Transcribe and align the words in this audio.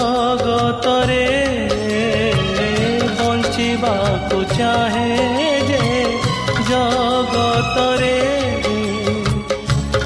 ଜଗତରେ 0.00 1.24
ବଞ୍ଚିବାକୁ 3.18 4.38
ଚାହେଁ 4.52 5.56
ଯେ 5.70 5.80
ଜଗତରେ 6.68 8.14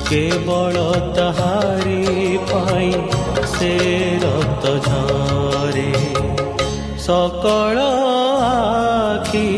କେବଳ 0.08 0.82
ତାହାରି 1.18 2.00
ପାଇଁ 2.50 2.90
ସେ 3.54 3.72
ରକ୍ତ 4.24 4.74
ଝରେ 4.88 5.88
ସକଳ 7.06 7.86
ଆଖି 8.50 9.48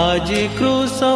ଆଜି 0.00 0.42
କୃଷ 0.58 1.14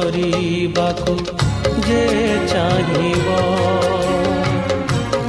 କରିବାକୁ 0.00 1.14
ଯେ 1.86 2.02
ଚାହିଁବ 2.52 3.28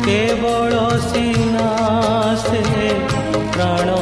କେବଳ 0.05 0.83
ସିନା 1.07 1.67
ସେ 2.43 2.61
ପ୍ରାଣ 3.55 4.00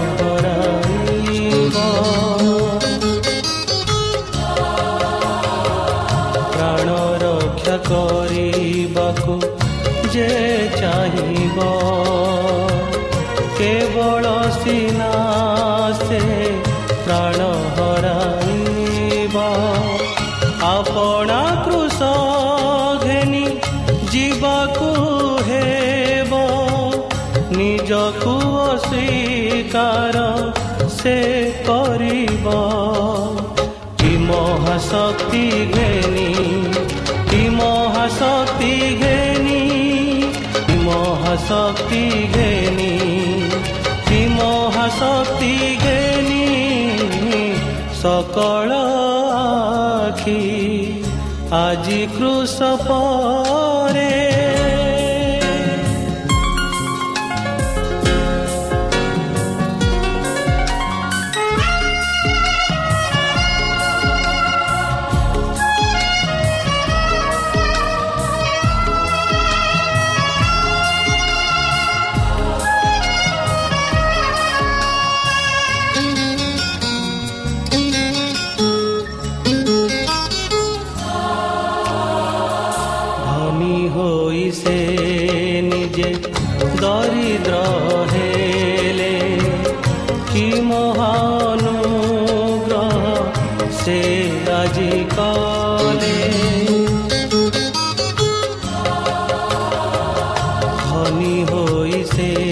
ଅସ୍ୱୀକାର 29.69 30.17
ସେ 30.89 31.17
କରିବ। 31.67 32.45
କି 33.99 34.11
ମହାଶକ୍ତି 34.25 35.45
ଘେନି 35.73 36.29
କି 37.29 37.41
ମହାଶକ୍ତି 37.57 38.73
ଘେନି 39.01 39.61
କି 40.65 40.75
ମହାଶକ୍ତି 40.85 42.03
ଘେନି 42.35 42.93
କି 44.09 44.21
ମହାଶକ୍ତି 44.37 45.53
ଘେନି 45.83 46.45
ସକଳ 48.01 48.69
ଆଖି। 49.37 50.41
ଆଜି 51.61 52.01
କୃଷ 52.17 52.57
ପରେ 101.19 102.03
ତାଙ୍କ 102.03 102.48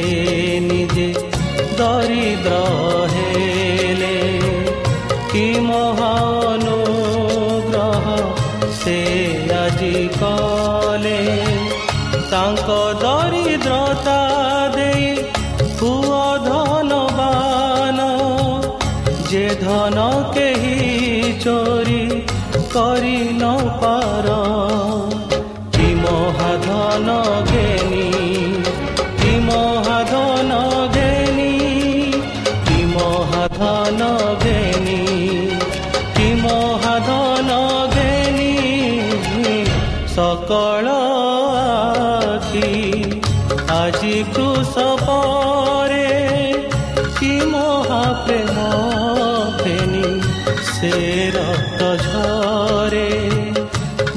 ସେ 50.47 50.91
ରକ୍ତ 51.35 51.87
ଝରେ 52.03 53.09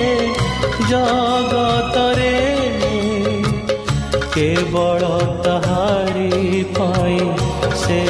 ଜଗତରେ 0.90 2.34
କେବଳ 4.34 5.08
ତାହାରି 5.44 6.62
ପାଇଁ 6.74 7.24
ସେ 7.80 8.00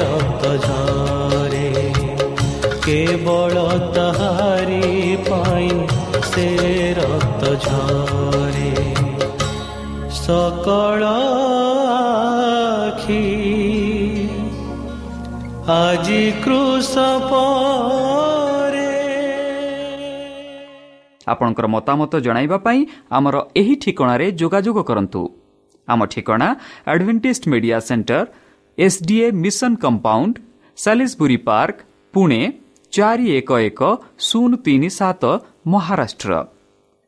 ରକ୍ତ 0.00 0.52
ଝରେ 0.66 1.70
କେବଳ 2.86 3.64
ତାହାରି 3.94 5.16
ପାଇଁ 5.28 5.72
ସେ 6.30 6.46
ରକ୍ତ 6.98 7.27
ଝରେ 7.64 8.72
ସକଳ 10.18 11.02
ଆଖି 11.94 13.24
ଆଜି 15.72 16.22
କୃଷ 16.44 16.92
ଆପଣଙ୍କର 21.32 21.66
ମତାମତ 21.74 22.12
ଜଣାଇବା 22.26 22.58
ପାଇଁ 22.66 22.80
ଆମର 23.10 23.36
ଏହି 23.60 23.74
ଠିକଣାରେ 23.82 24.26
ଯୋଗାଯୋଗ 24.40 24.78
କରନ୍ତୁ 24.90 25.22
ଆମ 25.88 26.00
ଠିକଣା 26.12 26.48
Adventist 26.92 27.44
media 27.52 27.78
centre 27.88 28.20
SDA 28.78 29.26
mission 29.44 29.72
compound 29.84 30.34
Salisbury 30.78 31.38
park 31.48 31.78
Pune 32.14 32.40
ଚାରି 32.92 33.26
ଏକ 33.38 33.50
ଏକ 33.68 33.80
ଶୂନ 34.26 34.50
ତିନି 34.64 34.88
ସାତ 34.98 35.22
ମହାରାଷ୍ଟ୍ର 35.72 36.32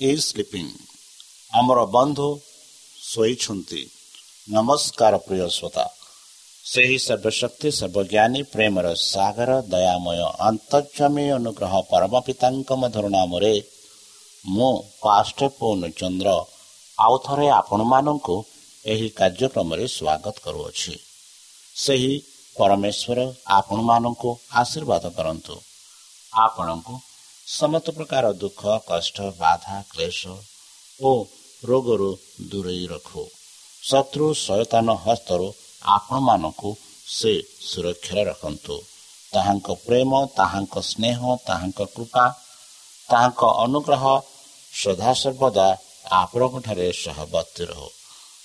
is 0.00 0.20
sleeping. 0.26 0.68
ଆମର 1.52 1.80
ବନ୍ଧୁ 1.94 2.26
ଶୋଇଛନ୍ତି 3.04 3.80
ନମସ୍କାର 4.48 5.14
ପ୍ରିୟ 5.24 5.48
ଶ୍ରୋତା 5.56 5.84
ସେହି 6.64 6.98
ସର୍ବଶକ୍ତି 7.06 7.68
ସର୍ବଜ୍ଞାନୀ 7.78 8.40
ପ୍ରେମର 8.52 8.86
ସାଗର 9.04 9.50
ଦୟାମୟ 9.72 10.20
ଅନ୍ତର୍ଜମୀ 10.48 11.26
ଅନୁଗ୍ରହ 11.38 11.74
ପରମ 11.90 12.14
ପିତାଙ୍କ 12.26 12.70
ମଧୁର 12.82 13.06
ନାମରେ 13.16 13.54
ମୁଁ 14.44 14.72
ପାଷ୍ଟ 15.02 15.38
ପୂର୍ଣ୍ଣଚନ୍ଦ୍ର 15.58 16.30
ଆଉ 16.98 17.14
ଥରେ 17.26 17.46
ଆପଣମାନଙ୍କୁ 17.58 18.36
ଏହି 18.84 19.08
କାର୍ଯ୍ୟକ୍ରମରେ 19.18 19.84
ସ୍ୱାଗତ 19.96 20.36
କରୁଅଛି 20.44 20.94
ସେହି 21.76 22.14
ପରମେଶ୍ୱର 22.56 23.18
ଆପଣମାନଙ୍କୁ 23.58 24.30
ଆଶୀର୍ବାଦ 24.60 25.04
କରନ୍ତୁ 25.18 25.54
ଆପଣଙ୍କୁ 26.32 26.94
ସମସ୍ତ 27.50 27.92
ପ୍ରକାର 27.94 28.28
ଦୁଃଖ 28.40 28.74
କଷ୍ଟ 28.88 29.28
ବାଧା 29.38 29.76
କ୍ଲେଶ 29.88 30.34
ଓ 31.00 31.10
ରୋଗରୁ 31.62 32.10
ଦୂରେଇ 32.50 32.84
ରଖୁ 32.90 33.24
ଶତ୍ରୁ 33.82 34.28
ସୟତାନ 34.40 34.94
ହସ୍ତରୁ 35.04 35.48
ଆପଣମାନଙ୍କୁ 35.90 36.70
ସେ 37.08 37.32
ସୁରକ୍ଷାରେ 37.68 38.24
ରଖନ୍ତୁ 38.28 38.76
ତାହାଙ୍କ 39.32 39.76
ପ୍ରେମ 39.82 40.22
ତାହାଙ୍କ 40.36 40.84
ସ୍ନେହ 40.90 41.20
ତାହାଙ୍କ 41.46 41.88
କୃପା 41.94 42.24
ତାହାଙ୍କ 43.08 43.42
ଅନୁଗ୍ରହ 43.64 44.04
ସଦାସର୍ବଦା 44.72 45.68
ଆପଣଙ୍କଠାରେ 46.16 46.88
ସହବର୍ତ୍ତୀ 46.94 47.64
ରହୁ 47.70 47.88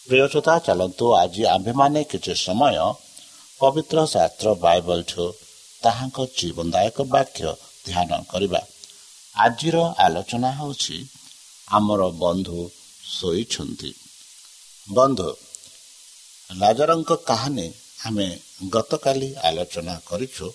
ପ୍ରିୟତା 0.07 0.55
ଚାଲନ୍ତୁ 0.65 1.05
ଆଜି 1.15 1.43
ଆମ୍ଭେମାନେ 1.51 2.01
କିଛି 2.11 2.33
ସମୟ 2.39 2.77
ପବିତ୍ର 3.59 3.97
ଶାସ୍ତ୍ର 4.09 4.47
ବାଇବଲଠୁ 4.61 5.25
ତାହାଙ୍କ 5.83 6.17
ଜୀବନଦାୟକ 6.37 6.97
ବାକ୍ୟ 7.11 7.43
ଧ୍ୟାନ 7.85 8.11
କରିବା 8.31 8.61
ଆଜିର 9.37 9.77
ଆଲୋଚନା 9.97 10.51
ହେଉଛି 10.51 10.97
ଆମର 11.67 12.01
ବନ୍ଧୁ 12.07 12.71
ଶୋଇଛନ୍ତି। 13.03 13.93
ବନ୍ଧୁ 14.89 15.29
ରାଜାରଙ୍କ 16.59 17.11
କାହାଣୀ 17.15 17.73
ଆମେ 18.05 18.39
ଗତକାଲି 18.69 19.35
ଆଲୋଚନା 19.35 19.99
କରିଛୁ। 20.07 20.47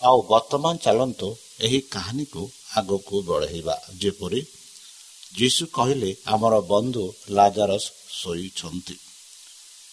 ଆଉ 0.00 0.22
ବର୍ତ୍ତମାନ 0.22 0.76
ଚାଲନ୍ତୁ 0.76 1.28
ଏହି 1.60 1.80
କାହାଣୀକୁ 1.80 2.50
ଆଗକୁ 2.76 3.16
ବଢ଼େଇବା। 3.22 3.76
ଯେପରି 4.00 4.40
ଯୀଶୁ 5.38 5.66
କହିଲେ 5.66 6.16
ଆମର 6.26 6.60
ବନ୍ଧୁ 6.60 7.14
ଲାଜାରସ 7.28 7.84
ଶୋଇଛନ୍ତି। 8.20 8.96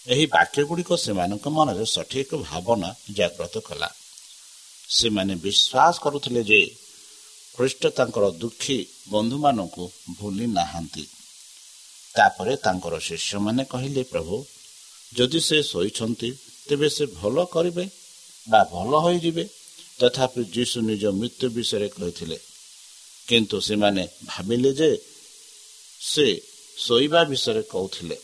ଏହି 0.07 0.25
ବାକ୍ୟ 0.25 0.63
ଗୁଡ଼ିକ 0.63 0.91
ସେମାନଙ୍କ 0.95 1.45
ମନରେ 1.47 1.85
ସଠିକ 1.85 2.29
ଭାବନା 2.35 2.89
ଜାଗ୍ରତ 3.13 3.55
କଲା। 3.59 3.89
ସେମାନେ 4.89 5.35
ବିଶ୍ୱାସ 5.35 5.95
କରୁଥିଲେ 6.03 6.43
ଯେ 6.43 6.61
ଖ୍ରୀଷ୍ଟ 7.57 7.83
ତାଙ୍କର 7.87 8.25
ଦୁଃଖୀ 8.31 8.77
ବନ୍ଧୁମାନଙ୍କୁ 9.09 9.91
ଭୁଲି 10.17 10.47
ନାହାନ୍ତି। 10.47 11.03
ତାପରେ 12.15 12.55
ତାଙ୍କର 12.55 12.99
ଶିଷ୍ୟମାନେ 12.99 13.63
କହିଲେ 13.63 14.03
ପ୍ରଭୁ 14.03 14.35
ଯଦି 15.13 15.39
ସେ 15.39 15.57
ଶୋଇଛନ୍ତି 15.63 16.29
ତେବେ 16.69 16.89
ସେ 16.89 17.05
ଭଲ 17.05 17.45
କରିବେ 17.45 17.85
ବା 18.49 18.61
ଭଲ 18.63 18.91
ହୋଇଯିବେ? 19.05 19.45
ତଥାପି 19.99 20.41
ଯୀଶୁ 20.55 20.77
ନିଜ 20.81 21.03
ମୃତ୍ୟୁ 21.19 21.47
ବିଷୟରେ 21.49 21.89
କହିଥିଲେ। 21.89 22.37
କିନ୍ତୁ 23.27 23.57
ସେମାନେ 23.61 24.03
ଭାବିଲେ 24.25 24.71
ଯେ 24.73 24.89
ସେ 26.01 26.27
ଶୋଇବା 26.77 27.21
ବିଷୟରେ 27.23 27.63
କହୁଥିଲେ। 27.73 28.17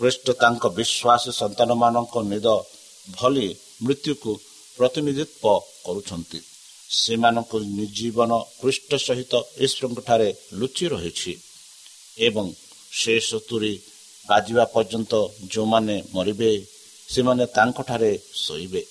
ଖ୍ରୀଷ୍ଟ 0.00 0.26
ତାଙ୍କ 0.42 0.64
ବିଶ୍ୱାସୀ 0.78 1.30
ସନ୍ତାନମାନଙ୍କ 1.40 2.14
ନିଦ 2.32 2.46
ଭଳି 3.08 3.46
ମୃତ୍ୟୁକୁ 3.82 4.32
ପ୍ରତିନିଧିତ୍ୱ 4.78 5.60
କରୁଛନ୍ତି। 5.86 6.40
ସେମାନଙ୍କ 6.90 7.58
ଜୀବନ 7.92 8.38
ପୃଷ୍ଠ 8.60 8.96
ସହିତ 8.96 9.34
ଈଶ୍ୱରଙ୍କଠାରେ 9.58 10.34
ଲୁଚି 10.52 10.86
ରହିଛି 10.88 11.38
ଏବଂ 12.18 12.54
ସେ 12.92 13.20
ସତୁରି 13.20 13.82
ବାଜିବା 14.28 14.64
ପର୍ଯ୍ୟନ୍ତ 14.64 15.28
ଯେଉଁମାନେ 15.52 16.02
ମରିବେ 16.14 16.66
ସେମାନେ 17.08 17.46
ତାଙ୍କଠାରେ 17.46 18.18
ଶୋଇବେ। 18.34 18.86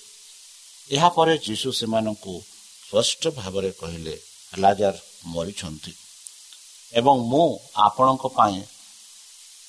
ଏହାପରେ 0.90 1.38
ଯୀଶୁ 1.38 1.72
ସେମାନଙ୍କୁ 1.72 2.42
ସ୍ପଷ୍ଟ 2.86 3.28
ଭାବରେ 3.28 3.70
କହିଲେ 3.70 4.20
ଲାଜାର 4.58 4.96
ମରିଛନ୍ତି। 5.26 5.92
ଏବଂ 6.92 7.16
ମୁଁ 7.20 7.58
ଆପଣଙ୍କ 7.74 8.26
ପାଇଁ 8.26 8.62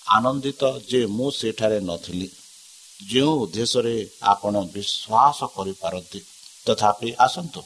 ଆନନ୍ଦିତ 0.08 0.80
ଯେ 0.90 1.06
ମୁଁ 1.06 1.32
ସେଠାରେ 1.32 1.80
ନଥିଲି। 1.80 2.30
ଯେଉଁ 3.10 3.34
ଉଦ୍ଦେଶ୍ୟରେ 3.44 4.10
ଆପଣ 4.22 4.54
ବିଶ୍ୱାସ 4.76 5.40
କରିପାରନ୍ତି 5.56 6.20
ତଥାପି 6.66 7.14
ଆସନ୍ତୁ। 7.20 7.62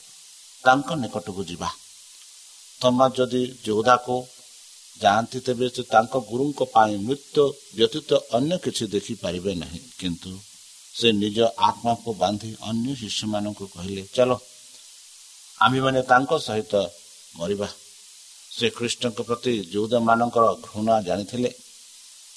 ତାଙ୍କ 0.64 0.90
ନିକଟକୁ 0.96 1.42
ଯିବା। 1.44 1.70
ତମା 2.82 3.06
ଯଦି 3.10 3.42
ଯୋଉଦାକୁ 3.66 4.16
ଯାଆନ୍ତି 5.02 5.40
ତେବେ 5.40 5.68
ସେ 5.76 5.84
ତାଙ୍କ 5.84 6.14
ଗୁରୁଙ୍କ 6.30 6.60
ପାଇଁ 6.74 6.96
ମୃତ୍ୟୁ 7.08 7.44
ବ୍ୟତୀତ 7.76 8.10
ଅନ୍ୟ 8.32 8.56
କିଛି 8.64 8.86
ଦେଖିପାରିବେ 8.88 9.52
ନାହିଁ। 9.56 9.80
କିନ୍ତୁ 10.00 10.32
ସେ 10.96 11.08
ନିଜ 11.14 11.38
ଆତ୍ମାକୁ 11.68 12.10
ବାନ୍ଧି 12.14 12.52
ଅନ୍ୟ 12.62 12.96
ଶିଶୁମାନଙ୍କୁ 12.96 13.66
କହିଲେ 13.68 14.04
ଚାଲ 14.16 14.32
ଆମ୍ଭେମାନେ 15.62 16.02
ତାଙ୍କ 16.02 16.32
ସହିତ 16.40 16.74
ମରିବା। 17.36 17.68
ସେ 18.52 18.66
କୃଷ୍ଣଙ୍କ 18.70 19.20
ପ୍ରତି 19.22 19.54
ଯୁଦମାନଙ୍କର 19.74 20.46
ଘୃଣା 20.68 20.96
ଜାଣିଥିଲେ। 21.02 21.50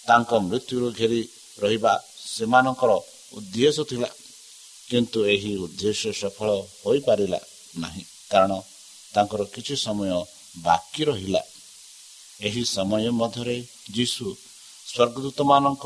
ତାଙ୍କ 0.06 0.30
ମୃତ୍ୟୁରୁ 0.48 0.88
ଘେରି 0.98 1.20
ରହିବା 1.58 1.92
ସେମାନଙ୍କର 2.26 2.92
ଉଦ୍ଦେଶ୍ୟ 3.34 3.82
ଥିଲା 3.90 4.08
କିନ୍ତୁ 4.90 5.18
ଏହି 5.26 5.52
ଉଦ୍ଦେଶ୍ୟ 5.56 6.10
ସଫଳ 6.12 6.48
ହୋଇପାରିଲା 6.82 7.40
ନାହିଁ। 7.76 8.04
କାରଣ 8.34 8.52
ତାଙ୍କର 9.14 9.42
କିଛି 9.54 9.74
ସମୟ 9.76 10.10
ବାକି 10.64 11.02
ରହିଲା। 11.04 11.42
ଏହି 12.40 12.62
ସମୟ 12.76 13.04
ମଧ୍ୟରେ 13.20 13.56
ଯୀଶୁ 13.96 14.26
ସ୍ୱର୍ଗଦୂତମାନଙ୍କ 14.86 15.84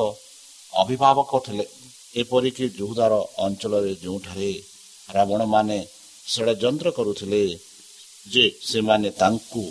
ଅଭିଭାବକ 0.73 1.31
ଥିଲେ। 1.47 1.67
ଏପରିକି 2.15 2.65
ଯୁହୁଦାର 2.79 3.15
ଅଞ୍ଚଳରେ 3.39 3.93
ଯେଉଁଠାରେ 4.03 4.51
ରାବଣମାନେ 5.09 5.79
ଷଡ଼ଯନ୍ତ୍ର 6.27 6.89
କରୁଥିଲେ 6.91 7.43
ଯେ 8.27 8.45
ସେମାନେ 8.71 9.09
ତାଙ୍କୁ 9.21 9.63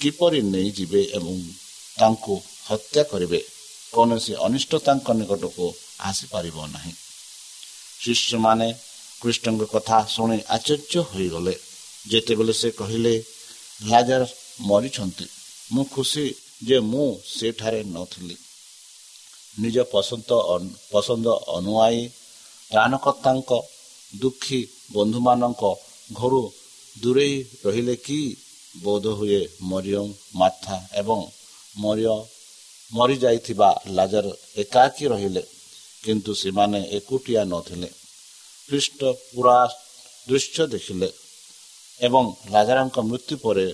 କିପରି 0.00 0.40
ନେଇଯିବେ 0.52 1.02
ଏବଂ 1.18 1.36
ତାଙ୍କୁ 1.98 2.34
ହତ୍ୟା 2.68 3.02
କରିବେ 3.10 3.40
କୌଣସି 3.92 4.32
ଅନିଷ୍ଟ 4.46 4.72
ତାଙ୍କ 4.86 5.06
ନିକଟକୁ 5.20 5.66
ଆସିପାରିବ 6.08 6.56
ନାହିଁ। 6.66 6.92
ଶିଷ୍ୟମାନେ 8.00 8.68
କୃଷ୍ଣଙ୍କ 9.20 9.62
କଥା 9.74 9.98
ଶୁଣି 10.14 10.38
ଆଶ୍ଚର୍ଯ୍ୟ 10.48 11.00
ହୋଇଗଲେ। 11.10 11.54
ଯେତେବେଳେ 12.10 12.52
ସେ 12.52 12.68
କହିଲେ 12.70 13.14
ଲାଜାର 13.86 14.22
ମରିଛନ୍ତି। 14.60 15.26
ମୁଁ 15.72 15.84
ଖୁସି 15.84 16.24
ଯେ 16.64 16.78
ମୁଁ 16.80 17.06
ସେଠାରେ 17.38 17.80
ନଥିଲି। 17.84 18.36
ନିଜ 19.60 19.76
ପସନ୍ଦ 19.92 20.30
ପସନ୍ଦ 20.92 21.26
ଅନୁଆୟୀ 21.58 22.02
ପ୍ରାଣକର୍ତ୍ତାଙ୍କ 22.70 23.50
ଦୁଃଖୀ 24.20 24.60
ବନ୍ଧୁମାନଙ୍କ 24.92 25.62
ଘରୁ 26.12 26.42
ଦୂରେଇ 26.96 27.36
ରହିଲେ 27.64 27.96
କି 27.96 28.20
ବୋଧ 28.82 29.06
ହୁଏ 29.06 29.40
ମରିୟମ 29.62 30.06
ମାଥା 30.34 30.76
ଏବଂ 30.92 31.20
ମରିୟ 31.76 32.14
ମରିଯାଇଥିବା 32.92 33.70
ଲାଜର 33.86 34.26
ଏକାକୀ 34.56 35.04
ରହିଲେ। 35.06 35.42
କିନ୍ତୁ 36.04 36.32
ସେମାନେ 36.34 36.80
ଏକୁଟିଆ 36.90 37.42
ନଥିଲେ। 37.44 37.88
ଖ୍ରୀଷ୍ଟ 38.68 39.00
ପୁରା 39.34 39.58
ଦୃଶ୍ୟ 40.28 40.66
ଦେଖିଲେ। 40.66 41.08
ଏବଂ 42.00 42.24
ରାଜାଙ୍କ 42.52 42.96
ମୃତ୍ୟୁ 43.00 43.36
ପରେ 43.36 43.66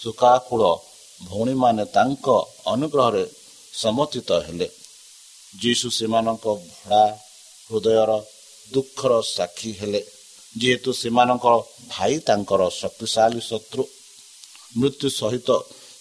ସୁକାକୁଳ 0.00 0.62
ଭଉଣୀମାନେ 1.20 1.84
ତାଙ୍କ 1.86 2.26
ଅନୁଗ୍ରହରେ 2.66 3.24
ସମର୍ଥିତ 3.72 4.30
ହେଲେ। 4.46 4.68
ଯୀଶୁ 5.54 5.88
ସେମାନଙ୍କ 5.90 6.46
ଭଡ଼ା 6.62 7.04
ହୃଦୟର 7.70 8.10
ଦୁଃଖର 8.72 9.12
ସାକ୍ଷୀ 9.36 9.70
ହେଲେ। 9.72 10.00
ଯେହେତୁ 10.56 10.90
ସେମାନଙ୍କ 10.92 11.46
ଭାଇ 11.88 12.14
ତାଙ୍କର 12.18 12.62
ଶକ୍ତିଶାଳୀ 12.70 13.40
ଶତ୍ରୁ 13.40 13.82
ମୃତ୍ୟୁ 14.76 15.08
ସହିତ 15.10 15.48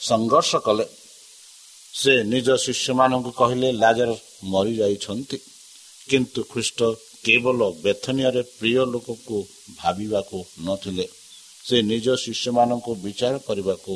ସଂଘର୍ଷ 0.02 0.52
କଲେ 0.56 0.86
ସେ 1.94 2.14
ନିଜ 2.24 2.48
ଶିଷ୍ୟମାନଙ୍କୁ 2.66 3.32
କହିଲେ 3.32 3.70
ଲାଜର 3.72 4.12
ମରିଯାଇଛନ୍ତି। 4.44 5.38
କିନ୍ତୁ 6.10 6.42
ଖ୍ରୀଷ୍ଟ 6.52 6.80
କେବଳ 7.26 7.60
ବେଥନୀୟରେ 7.84 8.42
ପ୍ରିୟ 8.60 8.82
ଲୋକକୁ 8.94 9.38
ଭାବିବାକୁ 9.78 10.38
ନଥିଲେ। 10.60 11.06
ସେ 11.66 11.78
ନିଜ 11.92 12.08
ଶିଷ୍ୟମାନଙ୍କୁ 12.24 12.92
ବିଚାର 13.06 13.36
କରିବାକୁ 13.48 13.94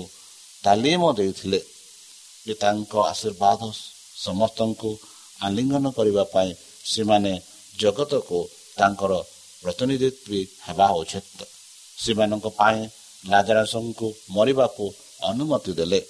ତାଲିମ 0.64 1.04
ଦେଇଥିଲେ 1.18 1.60
ଯେ 2.46 2.54
ତାଙ୍କ 2.64 2.94
ଆଶୀର୍ବାଦ 3.12 3.62
ସମସ୍ତଙ୍କୁ 4.26 4.92
ଆଲିଙ୍ଗନ 5.40 5.86
କରିବା 5.98 6.24
ପାଇଁ 6.34 6.52
ସେମାନେ 6.94 7.34
ଜଗତକୁ 7.76 8.40
ତାଙ୍କର 8.78 9.14
ପ୍ରତିନିଧିତ୍ୱ 9.64 10.50
ହେବା 10.66 10.88
ଉଚିତ। 11.02 11.40
ସେମାନଙ୍କ 11.98 12.48
ପାଇଁ 12.60 12.80
ଲାଜାରସଙ୍କୁ 13.24 14.08
ମରିବାକୁ 14.36 14.86
ଅନୁମତି 15.30 15.72
ଦେଲେ। 15.80 16.02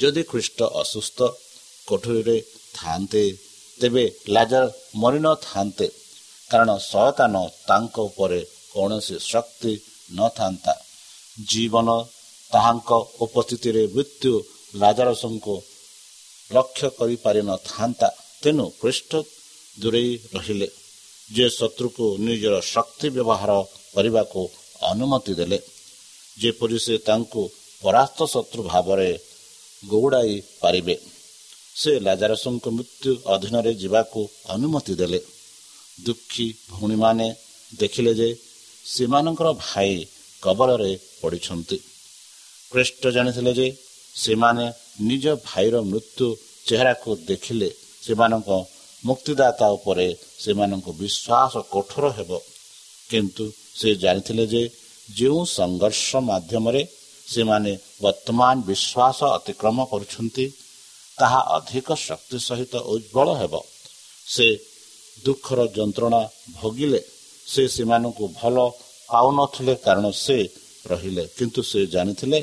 ଯଦି 0.00 0.22
ଖ୍ରୀଷ୍ଟ 0.30 0.58
ଅସୁସ୍ଥ 0.82 1.18
କୋଠରୀରେ 1.88 2.36
ଥାନ୍ତେ 2.74 3.22
ତେବେ 3.80 4.04
ଲାଜାର 4.34 4.64
ମରିନଥାନ୍ତେ 5.02 5.86
କାରଣ 6.50 6.70
ସୟତାନ 6.90 7.34
ତାଙ୍କ 7.68 7.96
ଉପରେ 8.08 8.40
କୌଣସି 8.72 9.16
ଶକ୍ତି 9.32 9.72
ନଥାନ୍ତା। 10.10 10.74
ଜୀବନ 11.48 11.88
ତାହାଙ୍କ 12.52 12.90
ଉପସ୍ଥିତିରେ 13.20 13.86
ମୃତ୍ୟୁ 13.86 14.32
ଲାଜାରସଙ୍କୁ 14.74 15.62
ଲକ୍ଷ୍ୟ 16.52 16.88
କରିପାରିନଥାନ୍ତା 16.88 18.08
ତେଣୁ 18.42 18.66
ପୃଷ୍ଠ 18.80 19.10
ଦୂରେଇ 19.80 20.18
ରହିଲେ। 20.34 20.68
ଯେ 21.32 21.50
ଶତ୍ରୁକୁ 21.50 22.16
ନିଜର 22.18 22.60
ଶକ୍ତି 22.60 23.08
ବ୍ୟବହାର 23.08 23.50
କରିବାକୁ 23.94 24.50
ଅନୁମତି 24.82 25.34
ଦେଲେ। 25.34 25.58
ଯେପରି 26.38 26.78
ସେ 26.78 26.98
ତାଙ୍କୁ 26.98 27.42
ପରାସ୍ତ 27.82 28.24
ଶତ୍ରୁ 28.24 28.62
ଭାବରେ 28.62 29.18
ଗୌଡ଼ାଇ 29.88 30.42
ପାରିବେ। 30.60 30.96
ସେ 31.76 32.00
ଲାଜାରସଙ୍କ 32.00 32.68
ମୃତ୍ୟୁ 32.68 33.10
ଅଧୀନରେ 33.26 33.74
ଯିବାକୁ 33.74 34.28
ଅନୁମତି 34.48 34.94
ଦେଲେ। 34.94 35.20
ଦୁଃଖୀ 36.06 36.54
ଭଉଣୀମାନେ 36.70 37.34
ଦେଖିଲେ 37.78 38.14
ଯେ 38.14 38.47
ସେମାନଙ୍କର 38.94 39.48
ଭାଇ 39.64 39.92
କବଳରେ 40.42 40.92
ପଡ଼ିଛନ୍ତି। 41.20 41.78
ଖ୍ରୀଷ୍ଟ 42.72 43.02
ଜାଣିଥିଲେ 43.16 43.52
ଯେ 43.58 43.66
ସେମାନେ 44.14 44.66
ନିଜ 45.08 45.24
ଭାଇର 45.48 45.74
ମୃତ୍ୟୁ 45.90 46.26
ଚେହେରାକୁ 46.68 47.10
ଦେଖିଲେ 47.28 47.68
ସେମାନଙ୍କ 48.04 48.48
ମୁକ୍ତିଦାତା 49.04 49.66
ଉପରେ 49.76 50.06
ସେମାନଙ୍କ 50.44 50.86
ବିଶ୍ୱାସ 51.00 51.54
କଠୋର 51.72 52.04
ହେବ। 52.18 52.30
କିନ୍ତୁ 53.10 53.44
ସେ 53.80 53.90
ଜାଣିଥିଲେ 54.02 54.44
ଯେ 54.52 54.62
ଯେଉଁ 55.08 55.40
ସଂଘର୍ଷ 55.58 56.08
ମାଧ୍ୟମରେ 56.30 56.82
ସେମାନେ 57.26 57.72
ବର୍ତ୍ତମାନ 58.02 58.54
ବିଶ୍ୱାସ 58.68 59.18
ଅତିକ୍ରମ 59.38 59.76
କରୁଛନ୍ତି 59.92 60.46
ତାହା 61.18 61.40
ଅଧିକ 61.56 61.88
ଶକ୍ତି 62.06 62.38
ସହିତ 62.48 62.74
ଉଜ୍ଜଳ 62.94 63.28
ହେବ। 63.40 63.54
ସେ 64.26 64.46
ଦୁଃଖର 65.24 65.60
ଯନ୍ତ୍ରଣା 65.76 66.22
ଭୋଗିଲେ। 66.54 67.00
ସେ 67.52 67.62
ସେମାନଙ୍କୁ 67.74 68.24
ଭଲ 68.38 68.56
ପାଉନଥିଲେ 69.10 69.74
କାରଣ 69.86 70.06
ସେ 70.24 70.38
ରହିଲେ। 70.90 71.24
କିନ୍ତୁ 71.36 71.60
ସେ 71.70 71.80
ଜାଣିଥିଲେ 71.94 72.38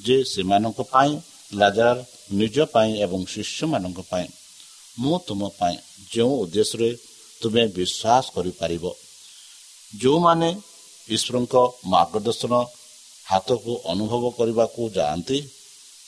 ଯେ 0.00 0.16
ସେମାନଙ୍କ 0.32 0.78
ପାଇଁ 0.94 1.12
ଲାଜାର 1.60 1.96
ନିଜ 2.40 2.56
ପାଇଁ 2.74 2.90
ଏବଂ 3.04 3.20
ଶିଷ୍ୟମାନଙ୍କ 3.32 4.00
ପାଇଁ 4.10 4.26
ମୁଁ 5.00 5.16
ତୁମ 5.26 5.40
ପାଇଁ 5.58 5.76
ଯେଉଁ 6.12 6.34
ଉଦ୍ଦେଶ୍ୟରେ 6.42 6.90
ତୁମେ 7.40 7.62
ବିଶ୍ୱାସ 7.76 8.24
କରିପାରିବ। 8.34 8.84
ଯେଉଁମାନେ 10.00 10.50
ଈଶ୍ୱରଙ୍କ 11.08 11.54
ମାର୍ଗଦର୍ଶନ 11.92 12.52
ହାତକୁ 13.26 13.72
ଅନୁଭବ 13.92 14.24
କରିବାକୁ 14.38 14.80
ଯାଆନ୍ତି 14.98 15.38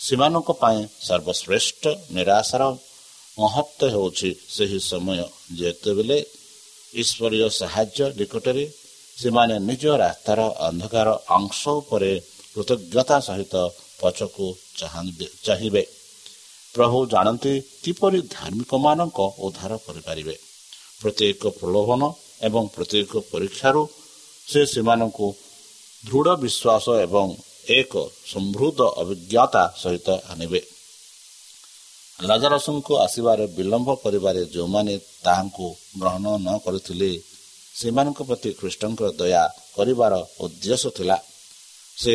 ସେମାନଙ୍କ 0.07 0.49
ପାଇଁ 0.63 0.81
ସର୍ବଶ୍ରେଷ୍ଠ 1.09 1.83
ନିରାଶାର 2.17 2.63
ମହତ୍ଵ 3.39 3.81
ହେଉଛି 3.95 4.31
ସେହି 4.57 4.79
ସମୟ। 4.91 5.21
ଯେତେବେଳେ 5.59 6.19
ଈଶ୍ୱରୀୟ 6.95 7.49
ସାହାଯ୍ୟ 7.61 8.07
ନିକଟରେ 8.19 8.65
ସେମାନେ 9.19 9.57
ନିଜ 9.69 9.85
ରାସ୍ତାର 10.03 10.41
ଅନ୍ଧକାର 10.69 11.09
ଅଂଶ 11.37 11.61
ଉପରେ 11.81 12.13
କୃତଜ୍ଞତା 12.55 13.17
ସହିତ 13.21 13.55
ପଛକୁ 14.01 14.47
ଚାହିଁବେ। 15.47 15.83
ପ୍ରଭୁ 16.75 16.99
ଜାଣନ୍ତି 17.07 17.55
କିପରି 17.85 18.19
ଧାର୍ମିକମାନଙ୍କ 18.37 19.19
ଉଦ୍ଧାର 19.45 19.73
କରିପାରିବେ। 19.87 20.37
ପ୍ରତ୍ୟେକ 21.01 21.43
ପ୍ରଲୋଭନ 21.59 22.03
ଏବଂ 22.49 22.65
ପ୍ରତ୍ୟେକ 22.75 23.13
ପରୀକ୍ଷାରୁ 23.33 23.83
ସେ 24.49 24.61
ସେମାନଙ୍କୁ 24.67 25.29
ଦୃଢ଼ 26.05 26.29
ବିଶ୍ୱାସ 26.43 26.87
ଏବଂ 27.07 27.27
ଏକ 27.79 27.93
ସମୃଦ୍ଧ 28.33 28.81
ଅଭିଜ୍ଞତା 29.03 29.65
ସହିତ 29.83 30.09
ଆଣିବେ। 30.33 30.61
ରାଜାରସଙ୍କୁ 32.31 32.93
ଆସିବାରେ 33.05 33.45
ବିଳମ୍ବ 33.57 33.91
କରିବାରେ 34.05 34.43
ଯେଉଁମାନେ 34.55 34.95
ତାହାଙ୍କୁ 35.25 35.67
ଗ୍ରହଣ 36.01 36.25
ନ 36.47 36.49
କରିଥିଲେ 36.65 37.11
ସେମାନଙ୍କ 37.75 38.21
ପ୍ରତି 38.29 38.51
ଖ୍ରୀଷ୍ଟଙ୍କର 38.59 39.09
ଦୟା 39.21 39.45
କରିବାର 39.77 40.13
ଉଦ୍ଦେଶ୍ୟ 40.45 40.89
ଥିଲା। 40.97 41.17
ସେ 42.03 42.13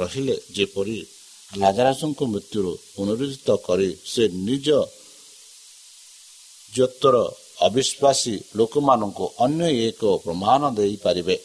ରହିଲେ 0.00 0.36
ଯେପରି 0.56 0.98
ରାଜାରାଜଙ୍କ 1.52 2.20
ମୃତ୍ୟୁରୁ 2.32 2.72
ପୁନରୁଦ୍ଧିତ 2.94 3.48
କରି 3.66 3.90
ସେ 4.12 4.22
ନିଜ 4.48 4.68
ଜ୍ୟୋତର 6.72 7.16
ଅବିଶ୍ୱାସୀ 7.68 8.34
ଲୋକମାନଙ୍କୁ 8.58 9.24
ଅନ୍ୟ 9.44 9.68
ଏକ 9.88 10.02
ପ୍ରମାଣ 10.24 10.60
ଦେଇପାରିବେ 10.78 11.36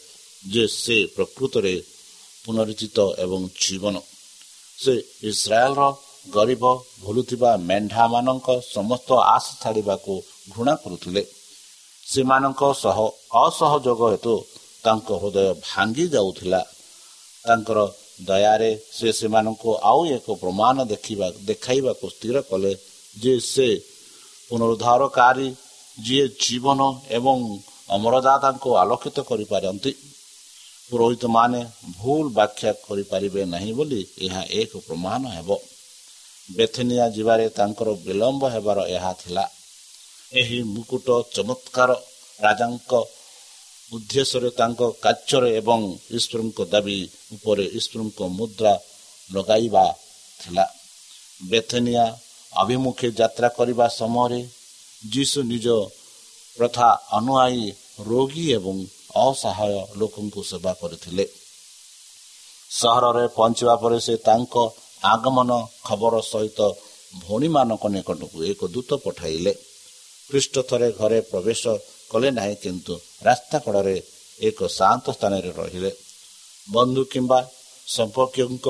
ଯେ 0.44 0.64
ସେ 0.82 0.96
ପ୍ରକୃତରେ 1.16 1.74
ପୁନରୁଚିତ 2.44 2.98
ଏବଂ 3.24 3.40
ଜୀବନ। 3.62 3.94
ସେ 4.78 4.94
ଇସ୍ରାଏଲର 5.30 5.82
ଗରିବ 6.34 6.64
ଭୁଲୁଥିବା 7.02 7.50
ମେଣ୍ଢାମାନଙ୍କ 7.68 8.48
ସମସ୍ତ 8.74 9.08
ଆଶ 9.34 9.44
ଛାଡ଼ିବାକୁ 9.62 10.14
ଘୃଣା 10.50 10.74
କରୁଥିଲେ। 10.74 11.22
ସେମାନଙ୍କ 12.06 12.62
ସହ 12.82 12.98
ଅସହଯୋଗ 13.44 14.00
ହେତୁ 14.12 14.34
ତାଙ୍କ 14.84 15.08
ହୃଦୟ 15.22 15.46
ଭାଙ୍ଗି 15.66 16.06
ଯାଉଥିଲା। 16.08 16.60
ତାଙ୍କର 17.44 17.78
ଦୟାରେ 18.26 18.70
ସେ 18.96 19.08
ସେମାନଙ୍କୁ 19.12 19.70
ଆଉ 19.90 20.00
ଏକ 20.16 20.26
ପ୍ରମାଣ 20.42 20.76
ଦେଖିବା 20.84 21.26
ଦେଖାଇବାକୁ 21.48 22.06
ସ୍ଥିର 22.10 22.36
କଲେ 22.50 22.72
ଯେ 23.16 23.34
ସେ 23.52 23.68
ପୁନରୁଦ୍ଧାରକାରୀ 24.50 25.48
ଯିଏ 25.98 26.26
ଜୀବନ 26.42 26.80
ଏବଂ 27.08 27.36
ଅମରଦାତାଙ୍କୁ 27.96 28.70
ଆଲୋକିତ 28.82 29.16
କରିପାରନ୍ତି। 29.30 29.92
ପୁରୋହିତମାନେ 30.90 31.60
ଭୁଲ 31.98 32.24
ବ୍ୟାଖ୍ୟା 32.28 32.70
କରିପାରିବେ 32.86 33.42
ନାହିଁ 33.44 33.72
ବୋଲି 33.72 34.00
ଏହା 34.26 34.42
ଏକ 34.60 34.72
ପ୍ରମାଣ 34.86 35.22
ହେବ। 35.36 35.50
ବେଥନିଆ 36.48 37.08
ଯିବାରେ 37.08 37.46
ତାଙ୍କର 37.48 37.88
ବିଳମ୍ବ 38.06 38.42
ହେବାର 38.54 38.78
ଏହା 38.86 39.12
ଥିଲା। 39.12 39.44
ଏହି 40.32 40.62
ମୁକୁଟ 40.62 41.08
ଚମତ୍କାର 41.34 41.90
ରାଜାଙ୍କ 42.40 42.92
ଉଦ୍ଦେଶ୍ୟରେ 43.92 44.50
ତାଙ୍କ 44.50 44.80
କାର୍ଯ୍ୟରେ 45.02 45.50
ଏବଂ 45.56 45.80
ଈଶ୍ୱରଙ୍କ 46.10 46.58
ଦାବି 46.72 46.98
ଉପରେ 47.32 47.64
ଈଶ୍ୱରଙ୍କ 47.78 48.20
ମୁଦ୍ରା 48.38 48.74
ଲଗାଇବା 49.30 49.84
ଥିଲା। 50.40 50.64
ବେଥନିଆ 51.48 52.04
ଅଭିମୁଖେ 52.52 53.08
ଯାତ୍ରା 53.10 53.48
କରିବା 53.48 53.86
ସମୟରେ 53.88 54.40
ଯୀଶୁ 55.12 55.40
ନିଜ 55.42 55.66
ପ୍ରଥା 56.56 56.88
ଅନୁଆୟୀ 57.12 57.64
ରୋଗୀ 58.08 58.46
ଏବଂ 58.52 58.76
ଅସହାୟ 59.16 59.74
ଲୋକଙ୍କୁ 59.96 60.40
ସେବା 60.42 60.72
କରିଥିଲେ। 60.80 61.24
ସହରରେ 62.70 63.26
ପହଞ୍ଚିବା 63.28 63.74
ପରେ 63.76 63.98
ସେ 64.00 64.14
ତାଙ୍କ 64.16 64.54
ଆଗମନ 65.02 65.50
ଖବର 65.84 66.14
ସହିତ 66.32 66.60
ଭଉଣୀମାନଙ୍କ 67.14 67.84
ନିକଟକୁ 67.94 68.38
ଏକ 68.50 68.60
ଦୂତ 68.74 68.90
ପଠାଇଲେ। 69.04 69.52
ଖ୍ରୀଷ୍ଟ 70.30 70.54
ଥରେ 70.68 70.88
ଘରେ 70.98 71.18
ପ୍ରବେଶ 71.30 71.62
କଲେ 72.10 72.30
ନାହିଁ 72.38 72.56
କିନ୍ତୁ 72.62 72.94
ରାସ୍ତା 73.22 73.56
କଡ଼ରେ 73.64 73.96
ଏକ 74.40 74.58
ଶାନ୍ତ 74.78 75.06
ସ୍ଥାନରେ 75.16 75.50
ରହିଲେ। 75.60 75.90
ବନ୍ଧୁ 76.68 77.02
କିମ୍ବା 77.12 77.40
ସମ୍ପର୍କୀୟଙ୍କ 77.88 78.66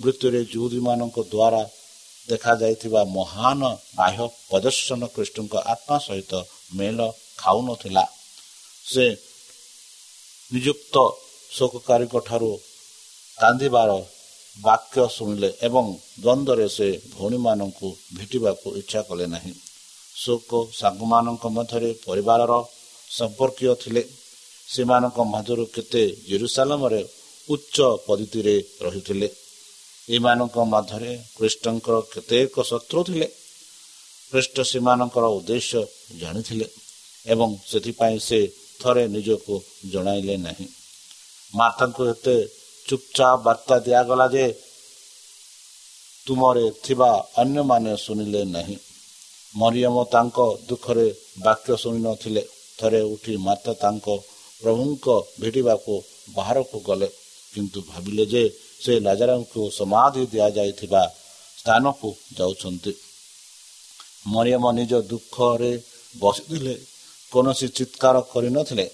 ମୃତ୍ୟୁରେ 0.00 0.40
ଯୁଦୀମାନଙ୍କ 0.52 1.18
ଦ୍ୱାରା 1.32 1.62
ଦେଖାଯାଇଥିବା 2.28 3.02
ମହାନ 3.16 3.60
ବାହ୍ୟ 3.96 4.26
ପ୍ରଦର୍ଶନ 4.50 5.00
କୃଷ୍ଣଙ୍କ 5.14 5.54
ଆତ୍ମା 5.72 5.96
ସହିତ 6.06 6.32
ମେଲ 6.74 6.98
ଖାଉନଥିଲା। 7.38 8.04
ସେ 8.86 9.06
ନିଯୁକ୍ତ 10.52 10.94
ଶୋକକାରୀଙ୍କ 11.50 12.14
ଠାରୁ 12.28 12.50
କାନ୍ଦିବାର 13.38 13.90
ବାକ୍ୟ 14.58 15.08
ଶୁଣିଲେ 15.08 15.50
ଏବଂ 15.62 15.84
ଦ୍ୱନ୍ଦ୍ୱରେ 16.20 16.68
ସେ 16.68 16.88
ଭଉଣୀମାନଙ୍କୁ 17.14 17.88
ଭେଟିବାକୁ 18.16 18.76
ଇଚ୍ଛା 18.76 19.02
କଲେ 19.02 19.26
ନାହିଁ। 19.26 19.52
ଶୋକ 20.16 20.50
ସାଙ୍ଗମାନଙ୍କ 20.72 21.44
ମଧ୍ୟରେ 21.46 21.90
ପରିବାରର 22.06 22.52
ସମ୍ପର୍କୀୟ 23.10 23.74
ଥିଲେ। 23.74 24.02
ସେମାନଙ୍କ 24.68 25.18
ମଧ୍ୟରୁ 25.24 25.64
କେତେ 25.66 26.02
ଜେରୁସାଲାମରେ 26.28 27.00
ଉଚ୍ଚ 27.48 27.76
ପଦ୍ଧତିରେ 28.06 28.56
ରହିଥିଲେ। 28.80 29.28
ଏମାନଙ୍କ 30.08 30.56
ମଧ୍ୟରେ 30.64 31.12
କୃଷ୍ଣଙ୍କର 31.36 31.96
କେତେକ 32.12 32.54
ଶତ୍ରୁ 32.62 33.00
ଥିଲେ। 33.04 33.28
କୃଷ୍ଣ 34.32 34.62
ସେମାନଙ୍କର 34.62 35.24
ଉଦ୍ଦେଶ୍ୟ 35.24 35.82
ଜାଣିଥିଲେ 36.20 36.66
ଏବଂ 37.26 37.48
ସେଥିପାଇଁ 37.66 38.18
ସେ 38.18 38.40
ଥରେ 38.80 39.04
ନିଜକୁ 39.08 39.54
ଜଣାଇଲେ 39.92 40.36
ନାହିଁ। 40.36 40.66
ମାତାଙ୍କୁ 41.54 42.02
ଏତେ 42.10 42.36
ଚୁପଚାପ 42.90 43.36
ବାର୍ତ୍ତା 43.46 43.76
ଦିଆଗଲା 43.86 44.26
ଯେ 44.34 44.46
ତୁମରେ 46.26 46.66
ଥିବା 46.84 47.10
ଅନ୍ୟମାନେ 47.42 47.92
ଶୁଣିଲେ 47.96 48.42
ନାହିଁ 48.54 48.76
ମରିୟମ 49.54 49.96
ତାଙ୍କ 50.14 50.38
ଦୁଃଖରେ 50.68 51.06
ବାକ୍ୟ 51.38 51.76
ଶୁଣିନଥିଲେ 51.82 52.42
ଥରେ 52.78 53.00
ଉଠି 53.14 53.34
ମାତା 53.46 53.72
ତାଙ୍କ 53.82 54.06
ପ୍ରଭୁଙ୍କ 54.62 55.06
ଭେଟିବାକୁ 55.40 55.94
ବାହାରକୁ 56.34 56.76
ଗଲେ। 56.80 57.08
କିନ୍ତୁ 57.54 57.78
ଭାବିଲେ 57.90 58.24
ଯେ 58.32 58.42
ସେ 58.84 58.92
ଲାଜାରଙ୍କୁ 59.06 59.60
ସମାଧି 59.78 60.22
ଦିଆଯାଇଥିବା 60.32 61.02
ସ୍ଥାନକୁ 61.58 62.08
ଯାଉଛନ୍ତି। 62.38 62.92
ମରିୟମ 64.26 64.64
ନିଜ 64.78 64.92
ଦୁଃଖରେ 65.10 65.72
ବସିଥିଲେ। 66.14 66.74
କୌଣସି 67.32 67.66
ଚିତ୍କାର 67.76 68.16
କରିନଥିଲେ 68.32 68.86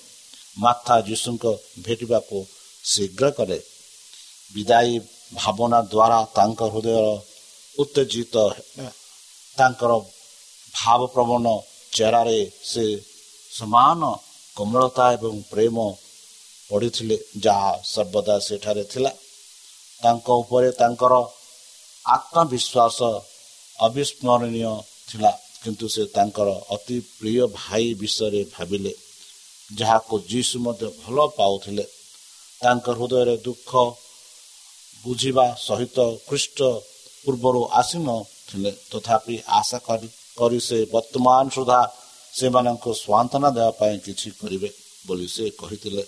ମାଥା 0.57 0.97
ଯୀଶୁଙ୍କ 1.09 1.45
ଭେଟିବାକୁ 1.85 2.39
ଶୀଘ୍ର 2.85 3.25
କଲେ। 3.39 3.59
ବିଦାୟୀ 4.55 4.95
ଭାବନା 5.41 5.79
ଦ୍ୱାରା 5.93 6.21
ତାଙ୍କ 6.37 6.61
ହୃଦୟ 6.73 6.97
ଉତ୍ତେଜିତ 7.77 8.35
ତାଙ୍କର 9.59 9.93
ଭାବପ୍ରବଣ 10.75 11.47
ଚେରାରେ 11.97 12.41
ସେ 12.71 12.85
ସମାନ 13.53 14.01
କୋମଳତା 14.57 15.07
ଏବଂ 15.17 15.37
ପ୍ରେମ 15.53 15.77
ପଡ଼ିଥିଲେ 16.71 17.17
ଯାହା 17.45 17.73
ସର୍ବଦା 17.93 18.37
ସେଠାରେ 18.47 18.85
ଥିଲା। 18.93 19.13
ତାଙ୍କ 20.03 20.27
ଉପରେ 20.43 20.71
ତାଙ୍କର 20.81 21.15
ଆତ୍ମବିଶ୍ୱାସ 22.05 22.99
ଅବିସ୍ମରଣୀୟ 23.79 24.73
ଥିଲା 25.09 25.33
କିନ୍ତୁ 25.63 25.87
ସେ 25.95 26.03
ତାଙ୍କର 26.17 26.49
ଅତି 26.75 26.97
ପ୍ରିୟ 27.19 27.43
ଭାଇ 27.59 27.87
ବିଷୟରେ 28.01 28.43
ଭାବିଲେ 28.55 28.93
ଯାହାକୁ 29.71 30.15
ଯୀଶୁ 30.31 30.57
ମଧ୍ୟ 30.67 30.87
ଭଲ 31.03 31.17
ପାଉଥିଲେ। 31.39 31.85
ତାଙ୍କ 32.61 32.87
ହୃଦୟରେ 32.99 33.37
ଦୁଃଖ 33.47 33.71
ବୁଝିବା 35.07 35.47
ସହିତ 35.67 35.99
ଖ୍ରୀଷ୍ଟ 36.29 36.59
ପୂର୍ବରୁ 37.25 37.61
ଆସିନଥିଲେ 37.81 38.71
ତଥାପି 38.93 39.37
ଆଶା 39.59 39.79
କରି 40.39 40.59
ସେ 40.69 40.79
ବର୍ତ୍ତମାନ 40.95 41.45
ସୁଦ୍ଧା 41.57 41.81
ସେମାନଙ୍କୁ 42.39 42.91
ସ୍ୱାନ୍ତନା 43.03 43.49
ଦେବା 43.57 43.73
ପାଇଁ 43.81 43.97
କିଛି 44.07 44.29
କରିବେ 44.41 44.69
ବୋଲି 45.07 45.29
ସେ 45.35 45.45
କହିଥିଲେ। 45.61 46.05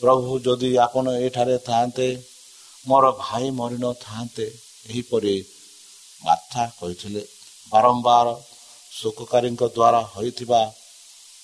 ପ୍ରଭୁ 0.00 0.30
ଯଦି 0.46 0.70
ଆପଣ 0.86 1.06
ଏଠାରେ 1.26 1.56
ଥାଆନ୍ତେ 1.68 2.08
ମୋର 2.86 3.04
ଭାଇ 3.24 3.46
ମରିନଥାନ୍ତେ 3.58 4.46
ଏହିପରି 4.90 5.34
ମାଥା 6.22 6.62
କହିଥିଲେ। 6.80 7.22
ବାରମ୍ବାର 7.72 8.28
ଶୋକକାରୀଙ୍କ 8.92 9.62
ଦ୍ୱାରା 9.76 10.00
ହୋଇଥିବା 10.14 10.62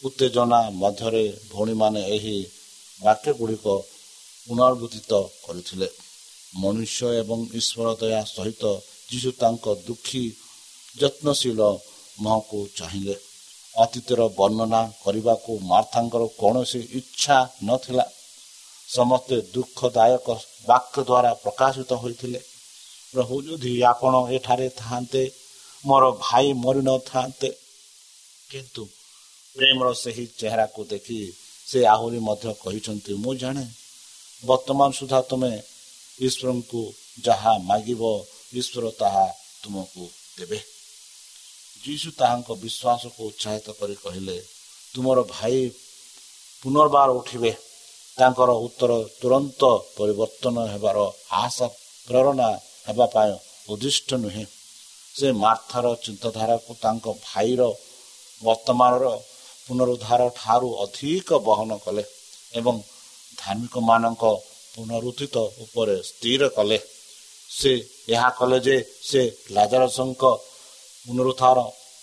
ଉତ୍ତେଜନା 0.03 0.61
ମଧ୍ୟରେ 0.83 1.25
ଭଉଣୀମାନେ 1.53 2.03
ଏହି 2.17 2.37
ବାକ୍ୟ 3.01 3.31
ଗୁଡ଼ିକ 3.41 3.67
ପୁନର୍ବୁଦ୍ଧିତ 4.47 5.13
କରିଥିଲେ। 5.45 5.89
ମନୁଷ୍ୟ 6.55 7.07
ଏବଂ 7.21 7.39
ଈଶ୍ୱର 7.61 7.89
ଦୟା 8.01 8.23
ସହିତ 8.27 8.65
ଯୀଶୁ 9.11 9.31
ତାଙ୍କ 9.41 9.65
ଦୁଃଖୀ 9.87 10.25
ଯତ୍ନଶୀଳ 10.97 11.61
ମୁହଁକୁ 12.19 12.59
ଚାହିଁଲେ। 12.77 13.17
ଅତୀତର 13.75 14.21
ବର୍ଣ୍ଣନା 14.39 14.83
କରିବାକୁ 15.05 15.53
ମାର୍ଥାଙ୍କର 15.63 16.23
କୌଣସି 16.41 16.81
ଇଚ୍ଛା 17.01 17.39
ନଥିଲା। 17.63 18.07
ସମସ୍ତେ 18.89 19.37
ଦୁଃଖଦାୟକ 19.55 20.27
ବାକ୍ୟ 20.67 20.99
ଦ୍ୱାରା 21.09 21.33
ପ୍ରକାଶିତ 21.45 21.91
ହୋଇଥିଲେ। 22.03 22.41
ପ୍ରଭୁ 23.15 23.35
ଯଦି 23.43 23.73
ଆପଣ 23.93 24.15
ଏଠାରେ 24.37 24.69
ଥାଆନ୍ତେ 24.81 25.23
ମୋର 25.85 26.05
ଭାଇ 26.25 26.47
ମରିନଥାନ୍ତେ 26.65 27.51
କିନ୍ତୁ 28.51 28.83
ପ୍ରେମର 29.57 29.89
ସେହି 29.95 30.25
ଚେହେରାକୁ 30.39 30.81
ଦେଖି 30.93 31.19
ସେ 31.67 31.79
ଆହୁରି 31.95 32.19
ମଧ୍ୟ 32.29 32.53
କହିଛନ୍ତି 32.63 33.13
ମୁଁ 33.23 33.35
ଜାଣେ 33.43 33.65
ବର୍ତ୍ତମାନ 34.43 34.89
ସୁଦ୍ଧା 34.99 35.21
ତୁମେ 35.31 35.53
ଈଶ୍ୱରଙ୍କୁ 36.21 36.83
ଯାହା 37.27 37.53
ମାଗିବ 37.71 38.03
ଈଶ୍ୱର 38.61 38.85
ତାହା 39.01 39.27
ତୁମକୁ 39.63 40.05
ଦେବେ। 40.39 40.59
ଯୀଶୁ 41.85 42.09
ତାହାଙ୍କ 42.21 42.49
ବିଶ୍ୱାସକୁ 42.63 43.21
ଉତ୍ସାହିତ 43.31 43.67
କରି 43.81 43.97
କହିଲେ 44.05 44.37
ତୁମର 44.95 45.19
ଭାଇ 45.35 45.59
ପୁନର୍ବାର 46.63 47.09
ଉଠିବେ। 47.21 47.53
ତାଙ୍କର 48.19 48.51
ଉତ୍ତର 48.67 48.93
ତୁରନ୍ତ 49.21 49.63
ପରିବର୍ତ୍ତନ 49.97 50.57
ହେବାର 50.73 50.99
ଆଶା 51.43 51.67
ପ୍ରେରଣା 52.09 52.49
ହେବା 52.87 53.07
ପାଇଁ 53.15 53.33
ଉଦ୍ଦିଷ୍ଟ 53.73 54.11
ନୁହେଁ। 54.25 54.45
ସେ 55.15 55.29
ମାର୍ଥାର 55.43 55.87
ଚିନ୍ତାଧାରାକୁ 56.05 56.71
ତାଙ୍କ 56.83 57.05
ଭାଇର 57.27 57.63
ବର୍ତ୍ତମାନର 58.43 59.05
ପୁନରୁଦ୍ଧାର 59.67 60.23
ଠାରୁ 60.41 60.69
ଅଧିକ 60.85 61.29
ବହନ 61.49 61.71
କଲେ 61.85 62.05
ଏବଂ 62.55 62.77
ଧାର୍ମିକମାନଙ୍କ 63.39 64.25
ପୁନରୁଦ୍ଧିତ 64.77 65.37
ଉପରେ 65.65 65.97
ସ୍ଥିର 66.09 66.43
କଲେ। 66.57 66.79
ସେ 67.51 67.73
ଏହା 68.15 68.31
କଲେ 68.39 68.59
ଯେ 68.67 68.77
ସେ 69.09 69.23
ଲାଜାରସଙ୍କ 69.57 70.23
ପୁନରୁଦ୍ଧାର 71.07 71.59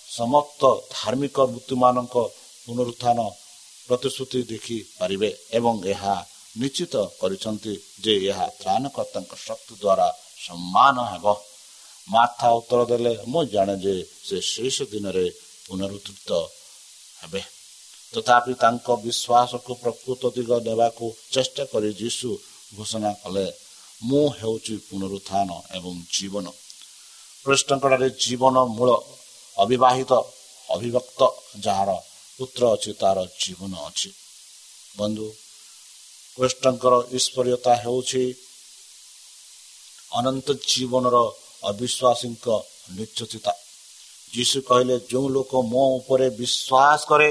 ସମସ୍ତ 0.09 0.61
ଧାର୍ମିକ 0.95 1.37
ମୃତ୍ୟୁମାନଙ୍କ 1.53 2.15
ପୁନରୁତ୍ଥାନ 2.65 3.19
ପ୍ରତିଶ୍ରୁତି 3.87 4.39
ଦେଖିପାରିବେ 4.51 5.29
ଏବଂ 5.57 5.75
ଏହା 5.93 6.15
ନିଶ୍ଚିତ 6.61 6.95
କରିଛନ୍ତି 7.19 7.73
ଯେ 8.03 8.13
ଏହା 8.29 8.45
ତ୍ରାଣକର୍ତ୍ତାଙ୍କ 8.61 9.33
ଶକ୍ତି 9.45 9.73
ଦ୍ୱାରା 9.83 10.07
ସମ୍ମାନ 10.45 10.95
ହେବ। 11.11 11.25
ମାଥା 12.07 12.47
ଉତ୍ତର 12.59 12.81
ଦେଲେ 12.91 13.13
ମୁଁ 13.31 13.43
ଜାଣେ 13.53 13.75
ଯେ 13.85 13.95
ସେ 14.27 14.37
ଶେଷ 14.51 14.77
ଦିନରେ 14.91 15.25
ପୁନରୁଦ୍ଧିତ 15.65 16.31
ହେବେ। 17.21 17.41
ତଥାପି 18.13 18.53
ତାଙ୍କ 18.63 18.87
ବିଶ୍ୱାସକୁ 19.05 19.71
ପ୍ରକୃତ 19.83 20.21
ଦିଗ 20.37 20.51
ଦେବାକୁ 20.67 21.05
ଚେଷ୍ଟା 21.33 21.63
କରି 21.71 21.89
ଯୀଶୁ 22.01 22.29
ଘୋଷଣା 22.77 23.11
କଲେ। 23.23 23.45
ମୁଁ 24.01 24.25
ହେଉଛି 24.39 24.75
ପୁନରୁତ୍ଥାନ 24.87 25.49
ଏବଂ 25.77 25.93
ଜୀବନ। 26.15 26.45
କୃଷ୍ଣଙ୍କଠାରେ 27.45 28.07
ଜୀବନ 28.23 28.55
ମୂଳ 28.77 28.89
ଅବିବାହିତ 29.57 30.11
ଅଭିଭକ୍ତ 30.69 31.21
ଯାହାର 31.65 31.91
ପୁତ୍ର 32.37 32.61
ଅଛି 32.75 32.91
ତାର 33.01 33.17
ଜୀବନ 33.41 33.73
ଅଛି। 33.87 34.09
ବନ୍ଧୁ 34.97 35.27
କୃଷ୍ଣଙ୍କର 36.37 36.93
ଈଶ୍ୱରୀୟତା 37.17 37.73
ହେଉଛି 37.83 38.23
ଅନନ୍ତ 40.11 40.47
ଜୀବନର 40.69 41.17
ଅବିଶ୍ୱାସୀଙ୍କ 41.63 42.47
ନିଶ୍ଚିତା 42.97 43.53
ଯୀଶୁ 44.33 44.57
କହିଲେ 44.67 44.95
ଯେଉଁ 45.11 45.27
ଲୋକ 45.35 45.51
ମୋ 45.71 45.83
ଉପରେ 45.97 46.27
ବିଶ୍ୱାସ 46.39 46.99
କରେ 47.09 47.29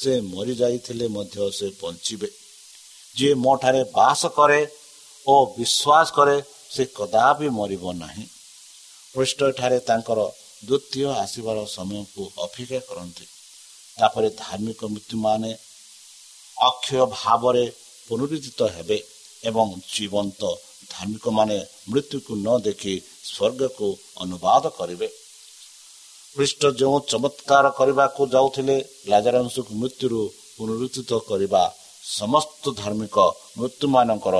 ସେ 0.00 0.12
ମରିଯାଇଥିଲେ 0.32 1.06
ମଧ୍ୟ 1.16 1.36
ସେ 1.58 1.66
ବଞ୍ଚିବେ। 1.80 2.28
ଯିଏ 3.16 3.34
ମୋ 3.44 3.52
ଠାରେ 3.62 3.82
ବାସ 3.96 4.20
କରେ 4.38 4.60
ଓ 5.26 5.34
ବିଶ୍ୱାସ 5.56 6.06
କରେ 6.16 6.36
ସେ 6.74 6.82
କଦାପି 6.98 7.48
ମରିବ 7.58 7.84
ନାହିଁ। 8.02 8.24
ପୃଷ୍ଠ 9.14 9.40
ଠାରେ 9.58 9.78
ତାଙ୍କର 9.88 10.20
ଦ୍ୱିତୀୟ 10.68 11.06
ଆସିବାର 11.22 11.58
ସମୟକୁ 11.76 12.22
ଅପେକ୍ଷା 12.46 12.80
କରନ୍ତି। 12.88 13.24
ତାପରେ 13.98 14.28
ଧାର୍ମିକ 14.42 14.80
ମୃତ୍ୟୁମାନେ 14.94 15.50
ଅକ୍ଷୟ 16.56 17.02
ଭାବରେ 17.16 17.64
ପୁନରୁଦ୍ଧିତ 18.08 18.60
ହେବେ 18.76 18.98
ଏବଂ 19.42 19.66
ଜୀବନ୍ତ 19.94 20.40
ଧାର୍ମିକମାନେ 20.90 21.58
ମୃତ୍ୟୁକୁ 21.90 22.32
ନ 22.36 22.48
ଦେଖି 22.66 22.94
ସ୍ୱର୍ଗକୁ 23.30 23.88
ଅନୁବାଦ 24.22 24.64
କରିବେ। 24.78 25.08
ଖ୍ରୀଷ୍ଟ 26.36 26.62
ଯେଉଁ 26.80 26.98
ଚମତ୍କାର 27.10 27.66
କରିବାକୁ 27.78 28.22
ଯାଉଥିଲେ 28.34 28.76
ଲାଜାରଂଶକୁ 29.10 29.72
ମୃତ୍ୟୁରୁ 29.82 30.20
ପୁନରୁଦ୍ଧିତ 30.56 31.10
କରିବା 31.30 31.62
ସମସ୍ତ 32.18 32.64
ଧାର୍ମିକ 32.82 33.16
ମୃତ୍ୟୁମାନଙ୍କର 33.58 34.36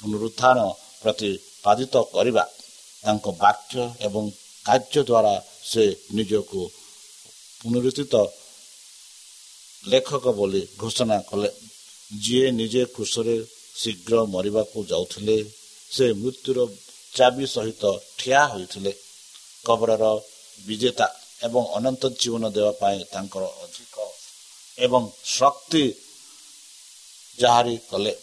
ପୁନରୁତ୍ଥାନ 0.00 0.58
ପ୍ରତିପାଦିତ 1.02 1.94
କରିବା 2.14 2.44
ତାଙ୍କ 3.04 3.26
ବାକ୍ୟ 3.42 3.82
ଏବଂ 4.06 4.24
କାର୍ଯ୍ୟ 4.66 5.00
ଦ୍ୱାରା 5.08 5.34
ସେ 5.70 5.84
ନିଜକୁ 6.16 6.60
ପୁନରୁଦ୍ଧିତ 7.60 8.14
ଲେଖକ 9.84 10.24
ବୋଲି 10.38 10.62
ଘୋଷଣା 10.80 11.18
କଲେ। 11.30 11.50
ଯିଏ 12.22 12.48
ନିଜେ 12.60 12.82
କୃଷରେ 12.94 13.36
ଶୀଘ୍ର 13.80 14.16
ମରିବାକୁ 14.34 14.78
ଯାଉଥିଲେ 14.92 15.36
ସେ 15.90 16.06
ମୃତ୍ୟୁର 16.22 16.58
ଚାବି 17.12 17.44
ସହିତ 17.54 17.84
ଠିଆ 18.18 18.42
ହୋଇଥିଲେ। 18.52 18.92
କବରର 19.66 20.04
ବିଜେତା 20.60 21.06
ଏବଂ 21.46 21.62
ଅନନ୍ତ 21.76 22.02
ଜୀବନ 22.20 22.44
ଦେବା 22.56 22.72
ପାଇଁ 22.82 22.98
ତାଙ୍କର 23.12 23.44
ଅଧିକ 23.64 23.96
ଏବଂ 24.78 25.02
ଶକ୍ତି 25.36 25.84
ଯାହାରି 27.38 27.74
କଲେ। 27.90 28.14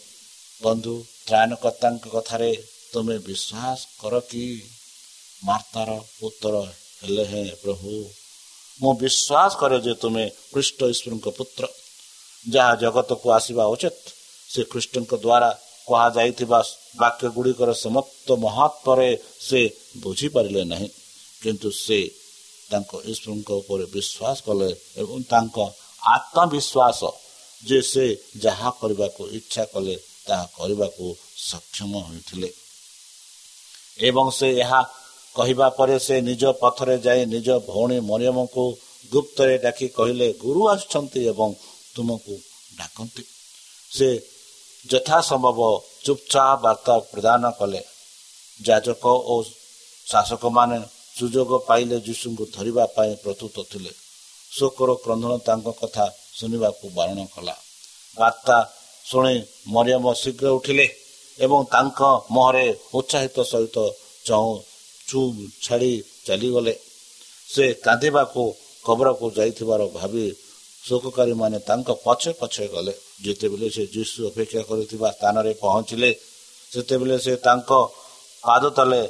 ବନ୍ଧୁ 0.60 0.94
ତ୍ରାୟଣକର୍ତ୍ତାଙ୍କ 1.26 2.04
କଥାରେ 2.14 2.50
ତୁମେ 2.92 3.16
ବିଶ୍ୱାସ 3.28 3.78
କର 4.00 4.14
କି? 4.30 4.46
ମାର୍ତ୍ତାର 5.42 5.90
ଉତ୍ତର 6.22 6.54
ହେଲେ 7.00 7.24
ହେଁ 7.32 7.48
ପ୍ରଭୁ 7.62 7.90
ମୁଁ 8.80 8.92
ବିଶ୍ୱାସ 9.02 9.50
କରେ 9.60 9.78
ଯେ 9.86 9.94
ତୁମେ 10.02 10.24
ଖ୍ରୀଷ୍ଟ 10.52 10.78
ଈଶ୍ୱରଙ୍କ 10.92 11.26
ପୁତ୍ର। 11.38 11.64
ଯାହା 12.46 12.72
ଜଗତକୁ 12.82 13.26
ଆସିବା 13.38 13.64
ଉଚିତ 13.74 13.98
ସେ 14.52 14.62
ଖ୍ରୀଷ୍ଟଙ୍କ 14.72 15.12
ଦ୍ୱାରା 15.24 15.50
କୁହାଯାଇଥିବା 15.88 16.60
ବାକ୍ୟ 17.02 17.26
ଗୁଡ଼ିକର 17.36 17.70
ସମସ୍ତ 17.84 18.28
ମହତ୍ଵରେ 18.44 19.10
ସେ 19.48 19.60
ବୁଝିପାରିଲେ 20.02 20.62
ନାହିଁ। 20.72 20.88
କିନ୍ତୁ 21.42 21.68
ସେ 21.84 21.98
ତାଙ୍କ 22.70 22.92
ଈଶ୍ୱରଙ୍କ 23.12 23.50
ଉପରେ 23.60 23.84
ବିଶ୍ୱାସ 23.94 24.36
କଲେ 24.46 24.70
ଏବଂ 25.02 25.18
ତାଙ୍କ 25.32 25.56
ଆତ୍ମବିଶ୍ୱାସ 26.14 27.00
ଯେ 27.62 27.78
ସେ 27.92 28.04
ଯାହା 28.44 28.68
କରିବାକୁ 28.80 29.22
ଇଚ୍ଛା 29.38 29.64
କଲେ 29.72 29.96
ତାହା 30.26 30.46
କରିବାକୁ 30.56 31.06
ସକ୍ଷମ 31.50 31.92
ହୋଇଥିଲେ। 32.06 32.50
ଏବଂ 33.98 34.26
ସେ 34.30 34.48
ଏହା 34.62 34.80
କହିବା 35.36 35.68
ପରେ 35.68 35.96
ସେ 35.98 36.16
ନିଜ 36.20 36.42
ପଥରେ 36.60 36.96
ଯାଇ 36.98 37.20
ନିଜ 37.26 37.48
ଭଉଣୀ 37.68 37.98
ମରିୟମକୁ 38.00 38.64
ଗୁପ୍ତରେ 39.12 39.54
ଡାକି 39.58 39.86
କହିଲେ 39.88 40.28
ଗୁରୁ 40.32 40.62
ଆସୁଛନ୍ତି 40.68 41.20
ଏବଂ 41.32 41.50
ତୁମକୁ 41.94 42.34
ଡାକନ୍ତି। 42.78 43.22
ସେ 43.90 44.08
ଯଥାସମ୍ଭବ 44.90 45.60
ଚୁପଚାପ 46.04 46.48
ବାର୍ତ୍ତା 46.62 46.94
ପ୍ରଦାନ 47.12 47.42
କଲେ। 47.50 47.82
ଯାଜକ 48.60 49.04
ଓ 49.32 49.34
ଶାସକମାନେ 50.06 50.78
ସୁଯୋଗ 51.18 51.50
ପାଇଲେ 51.68 51.96
ଯୀଶୁଙ୍କୁ 52.00 52.44
ଧରିବା 52.56 52.84
ପାଇଁ 52.86 53.12
ପ୍ରସ୍ତୁତ 53.22 53.56
ଥିଲେ। 53.70 53.92
ଶୋକର 54.52 54.90
କ୍ରନ୍ଧନ 55.04 55.32
ତାଙ୍କ 55.38 55.66
କଥା 55.80 56.04
ଶୁଣିବାକୁ 56.38 56.84
ବାରଣ 56.94 57.18
କଲା। 57.34 57.54
ବାର୍ତ୍ତା 58.16 58.56
ଶୁଣି 59.06 59.34
ମରିୟମ 59.74 60.04
ଶୀଘ୍ର 60.22 60.46
ଉଠିଲେ 60.58 60.86
ଏବଂ 61.38 61.60
ତାଙ୍କ 61.74 62.00
ମୁହଁରେ 62.34 62.66
ଉତ୍ସାହିତ 62.98 63.36
ସହିତ 63.52 63.76
ଚଉ 64.28 64.48
ଚୁପ୍ 65.08 65.40
ଛାଡ଼ି 65.64 65.92
ଚାଲିଗଲେ 66.26 66.74
ସେ 67.48 67.64
କାନ୍ଦିବାକୁ 67.86 68.42
କବରକୁ 68.84 69.26
ଯାଇଥିବାର 69.38 69.82
ଭାବି 69.98 70.26
ଶୋକକାରୀମାନେ 70.84 71.58
ତାଙ୍କ 71.68 71.88
ପଛେ 72.04 72.30
ପଛେ 72.40 72.64
ଗଲେ। 72.74 72.94
ଯେତେବେଳେ 73.24 73.68
ସେ 73.76 73.84
ଯୀଶୁ 73.94 74.18
ଅପେକ୍ଷା 74.30 74.62
କରିଥିବା 74.68 75.08
ସ୍ଥାନରେ 75.16 75.52
ପହଞ୍ଚିଲେ 75.62 76.10
ସେତେବେଳେ 76.72 77.16
ସେ 77.24 77.34
ତାଙ୍କ 77.46 77.70
ପାଦ 78.42 78.64
ତଳେ 78.76 79.02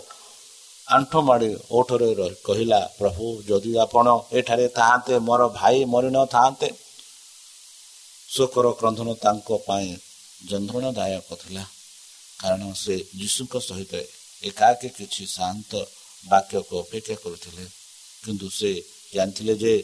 ଆଣ୍ଠୁ 0.89 1.19
ମାଡ଼ି 1.29 1.51
ଓଠରେ 1.79 2.11
କହିଲା 2.47 2.81
ପ୍ରଭୁ 2.99 3.25
ଯଦି 3.49 3.73
ଆପଣ 3.85 4.07
ଏଠାରେ 4.39 4.67
ଥାଆନ୍ତେ 4.79 5.15
ମୋର 5.29 5.43
ଭାଇ 5.59 5.79
ମରିନଥାନ୍ତେ 5.93 6.69
ଶୋକର 8.35 8.67
କ୍ରନ୍ଧନ 8.81 9.09
ତାଙ୍କ 9.25 9.49
ପାଇଁ 9.67 9.91
ଯନ୍ତ୍ରଣାଦାୟକ 10.51 11.29
ଥିଲା। 11.43 11.65
କାରଣ 12.41 12.62
ସେ 12.83 12.95
ଯୀଶୁଙ୍କ 13.21 13.55
ସହିତ 13.69 13.93
ଏକାକି 14.43 14.89
କିଛି 14.99 15.23
ଶାନ୍ତ 15.37 15.71
ବାକ୍ୟକୁ 16.25 16.75
ଅପେକ୍ଷା 16.85 17.17
କରୁଥିଲେ। 17.25 17.65
କିନ୍ତୁ 18.25 18.47
ସେ 18.59 18.71
ଜାଣିଥିଲେ 19.15 19.55
ଯେ 19.62 19.75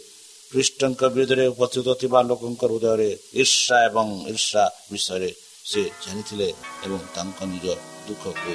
ଖ୍ରୀଷ୍ଟଙ୍କ 0.52 1.00
ବିରୁଦ୍ଧରେ 1.14 1.44
ଉପସ୍ଥିତ 1.54 1.88
ଥିବା 2.00 2.20
ଲୋକଙ୍କ 2.30 2.62
ହୃଦୟରେ 2.70 3.10
ଈର୍ଷା 3.42 3.76
ଏବଂ 3.88 4.06
ଈର୍ଷା 4.32 4.64
ବିଷୟରେ 4.92 5.30
ସେ 5.70 5.82
ଜାଣିଥିଲେ 6.04 6.48
ଏବଂ 6.86 7.00
ତାଙ୍କ 7.14 7.38
ନିଜ 7.52 7.66
ଦୁଃଖକୁ 8.06 8.52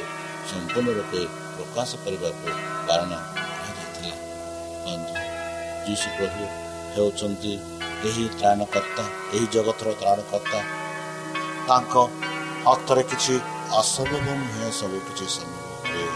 ସମ୍ପୂର୍ଣ୍ଣ 0.49 0.89
ରୂପେ 0.99 1.21
ପ୍ରକାଶ 1.55 1.89
କରିବାକୁ 2.03 2.47
ବାରଣ 2.87 3.11
କରାଯାଇଥିଲା। 3.55 4.15
ବନ୍ଧୁ 4.85 5.15
ଯୀଶୁ 5.87 6.07
ପ୍ରଭୁ 6.17 6.43
ହେଉଛନ୍ତି 6.95 7.53
ଏହି 8.07 8.25
ତ୍ରାଣକର୍ତ୍ତା 8.39 9.03
ଏହି 9.35 9.45
ଜଗତର 9.55 9.89
ତ୍ରାଣକର୍ତ୍ତା 10.01 10.59
ତାଙ୍କ 11.67 11.93
ହସ୍ତରେ 12.67 13.03
କିଛି 13.11 13.33
ଅସମ୍ଭବ 13.81 14.27
ନୁହେଁ 14.41 14.69
ସବୁ 14.79 14.97
କିଛି 15.07 15.25
ସମ୍ଭବ 15.35 15.69
ହୁଏ। 15.89 16.07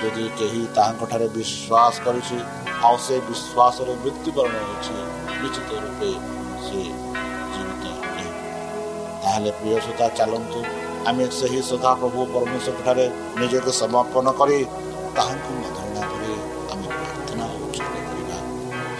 ଯଦି 0.00 0.24
କେହି 0.38 0.60
ତାହାଙ୍କଠାରେ 0.76 1.26
ବିଶ୍ୱାସ 1.36 1.94
କରିଛି 2.04 2.36
ଆଉ 2.86 2.96
ସେ 3.06 3.14
ବିଶ୍ୱାସରେ 3.28 3.92
ମୃତ୍ୟୁବରଣ 4.02 4.54
ହେଉଛି 4.66 4.94
ନିଶ୍ଚିତ 5.40 5.70
ରୂପେ 5.84 6.10
ସେ 6.66 6.80
ଜୀବିତ 7.52 7.84
ତାହେଲେ 9.22 9.50
ପ୍ରିୟ 9.58 9.76
ସୋତା 9.86 10.06
ଚାଲନ୍ତୁ 10.18 10.60
ଆମେ 11.08 11.24
ସେହି 11.38 11.60
ସଦା 11.70 11.90
ପ୍ରଭୁ 12.00 12.20
ପରମେଶ୍ୱରଠାରେ 12.34 13.04
ନିଜକୁ 13.40 13.70
ସମର୍ପଣ 13.82 14.26
କରି 14.40 14.58
ତାହାଙ୍କୁ 15.16 15.50
ମଧୁରଣା 15.60 16.02
କରି 16.10 16.32
ଆମେ 16.72 16.86
ପ୍ରାର୍ଥନା 16.96 17.44
ଉଚ୍ଚାରଣ 17.64 18.02
କରିବା। 18.08 18.36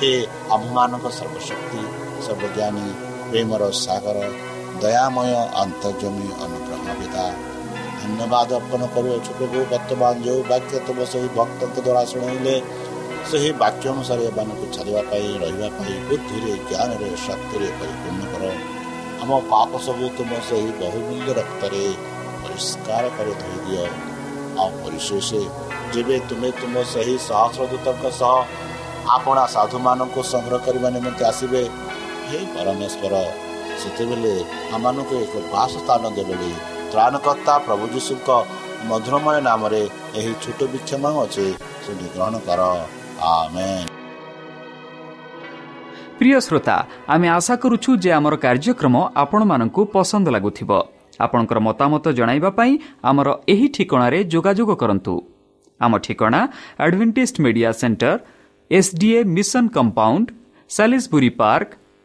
ହେ 0.00 0.12
ଆମମାନଙ୍କ 0.54 1.06
ସର୍ବଶକ୍ତି 1.18 1.80
ସର୍ବଜ୍ଞାନୀ 2.26 2.86
ପ୍ରେମର 3.28 3.62
ସାଗର 3.78 4.18
ଦୟାମୟ 4.82 5.30
ଅନ୍ତର୍ଜମୀ 5.62 6.26
ଅନୁଗ୍ରହ 6.44 6.84
ପିତା 7.00 7.24
ଧନ୍ୟବାଦ 8.00 8.48
ଅର୍ପଣ 8.58 8.82
କରୁଅଛୁ 8.94 9.30
ପ୍ରଭୁ 9.38 9.58
ବର୍ତ୍ତମାନ 9.72 10.12
ଯେଉଁ 10.26 10.40
ବାକ୍ୟ 10.52 10.74
ତୁମ 10.86 10.98
ସେହି 11.12 11.28
ଭକ୍ତଙ୍କ 11.38 11.76
ଦ୍ୱାରା 11.78 12.02
ଶୁଣାଇଲେ 12.12 12.54
ସେହି 13.30 13.50
ବାକ୍ୟ 13.62 13.84
ଅନୁସାରେ 13.92 14.22
ଏମାନଙ୍କୁ 14.30 14.66
ଛାଡ଼ିବା 14.74 15.02
ପାଇଁ 15.10 15.26
ରହିବା 15.42 15.68
ପାଇଁ 15.76 15.94
ବୁଦ୍ଧିରେ 16.08 16.52
ଜ୍ଞାନରେ 16.68 17.08
ଶକ୍ତିରେ 17.26 17.68
ପରିପୂର୍ଣ୍ଣ 17.78 18.22
କର 18.32 18.44
ଆମ 19.22 19.30
ପାପ 19.52 19.70
ସବୁ 19.86 20.06
ତୁମ 20.16 20.30
ସେହି 20.48 20.70
ବହୁମୂଲ୍ୟ 20.80 21.30
ରକ୍ତରେ 21.40 21.82
ପରିଷ୍କାର 22.42 23.04
କରି 23.16 23.34
ଧୋଇଦିଅ 23.42 23.84
ଆଉ 24.58 24.70
ପରିଶେଷ 24.82 25.28
ଯେବେ 25.92 26.16
ତୁମେ 26.28 26.50
ତୁମ 26.60 26.74
ସେହି 26.92 27.14
ସହସ୍ରଦୂତଙ୍କ 27.28 28.04
ସହ 28.20 28.36
ଆପଣା 29.10 29.44
ସାଧୁମାନଙ୍କୁ 29.54 30.20
ସଂଗ୍ରହ 30.32 30.60
କରିବା 30.66 30.88
ନିମନ୍ତେ 30.96 31.24
ଆସିବେ 31.30 31.62
ହେ 32.30 32.40
ପରମେଶ୍ୱର 32.54 33.14
ସେତେବେଳେ 33.80 34.34
ଆମମାନଙ୍କୁ 34.76 35.14
ଏକ 35.24 35.34
ବାସସ୍ଥାନ 35.54 36.02
ଦେ 36.16 36.22
ବୋଲି 36.28 36.50
ତ୍ରାଣକର୍ତ୍ତା 36.90 37.54
ପ୍ରଭୁ 37.66 37.84
ଯୀଶୁଙ୍କ 37.94 38.28
ମଧୁରମୟ 38.90 39.36
ନାମରେ 39.48 39.82
ଏହି 40.18 40.32
ଛୋଟ 40.42 40.60
ବିକ୍ଷମ 40.72 41.04
ଅଛି 41.24 41.46
ସେଠି 41.84 42.06
ଗ୍ରହଣ 42.14 42.34
କର 42.46 42.60
ଆମେ 43.30 43.70
ପ୍ରିୟ 46.18 46.38
ଶ୍ରୋତା 46.46 46.76
ଆମେ 47.14 47.28
ଆଶା 47.38 47.54
କରୁଛୁ 47.62 47.90
ଯେ 48.04 48.10
ଆମର 48.18 48.34
କାର୍ଯ୍ୟକ୍ରମ 48.44 48.96
ଆପଣମାନଙ୍କୁ 49.22 49.80
ପସନ୍ଦ 49.94 50.26
ଲାଗୁଥିବ। 50.36 50.70
ଆପଣଙ୍କର 51.24 51.58
ମତାମତ 51.68 52.04
ଜଣାଇବା 52.18 52.50
ପାଇଁ 52.58 52.72
ଆମର 53.10 53.28
ଏହି 53.52 53.66
ଠିକଣାରେ 53.76 54.18
ଯୋଗାଯୋଗ 54.32 54.70
କରନ୍ତୁ। 54.82 55.14
ଆମ 55.80 55.92
ଠିକଣା 56.04 56.40
Adventist 56.84 57.36
media 57.44 57.70
centre 57.80 58.12
SDA 58.70 59.20
mission 59.36 59.64
compound 59.76 60.26
Salisbury 60.70 61.30
park 61.40 61.70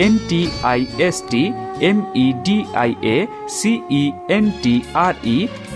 N 0.00 0.16
T 0.28 0.40
I 0.64 0.86
S 1.00 1.22
T 1.30 1.42
M 1.86 2.02
E 2.16 2.32
D 2.46 2.64
I 2.76 2.96
A 3.04 3.26
C 3.50 3.72
N 4.30 4.50
T 4.62 4.82
R 4.96 5.16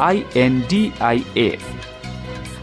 I 0.02 0.24
N 0.36 0.60
D 0.70 0.82
I 1.02 1.24
A 1.36 1.48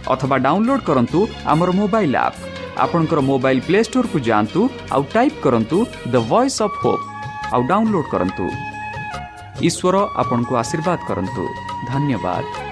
अथवा 0.09 0.37
डाउनलोड 0.47 0.81
करूँ 0.89 1.27
आमर 1.53 1.69
मोबाइल 1.81 2.15
आप 2.15 2.35
आपणकर 2.79 3.19
मोबाइल 3.29 3.59
प्ले 3.67 3.83
स्टोर 3.83 4.07
को 4.13 4.19
जातु 4.29 4.69
आउ 4.93 5.03
type 5.13 5.41
करूँ 5.43 5.85
the 6.07 6.25
voice 6.29 6.61
of 6.61 6.79
hope 6.83 7.53
आउ 7.53 7.67
डाउनलोड 7.67 8.11
करूँ 8.11 8.49
ईश्वर 9.65 9.95
आपण 9.95 10.43
को 10.43 10.55
आशीर्वाद 10.55 10.99
करूँ 11.07 11.25
धन्यवाद। 11.89 12.70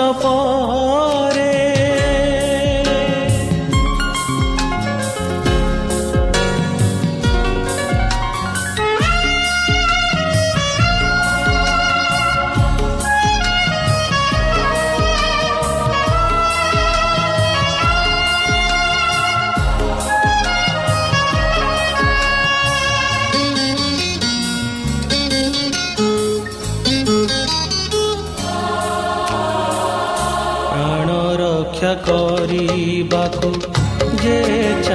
च 34.84 34.88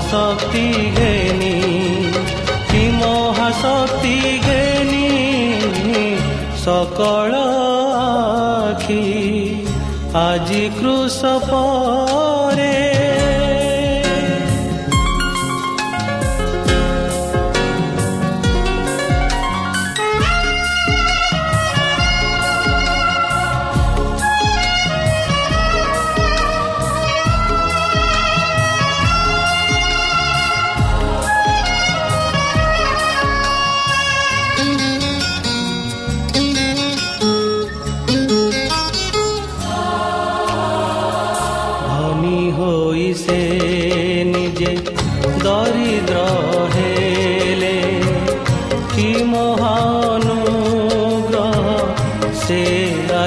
ମହାଶକ୍ତି 0.00 0.66
ଘେନି 0.96 1.56
କି 2.70 2.82
ମହାଶକ୍ତି 2.92 4.14
ଘେନି 4.46 5.08
ସକଳ 6.62 7.32
ଆଖି 8.00 9.04
ଆଜି 10.20 10.64
କୃଷ 10.78 11.34
ପରେ 11.44 12.89